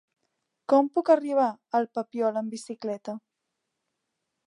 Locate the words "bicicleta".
2.57-3.19